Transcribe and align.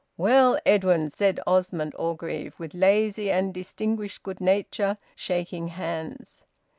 "Well, 0.17 0.57
Edwin!" 0.65 1.11
said 1.11 1.39
Osmond 1.45 1.93
Orgreave 1.95 2.55
with 2.59 2.73
lazy 2.73 3.29
and 3.29 3.53
distinguished 3.53 4.23
good 4.23 4.41
nature, 4.41 4.97
shaking 5.15 5.67
hands. 5.67 6.43